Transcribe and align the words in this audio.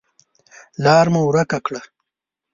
لار 0.83 1.05
مو 1.13 1.21
ورکه 1.29 1.59
کړه. 1.65 1.81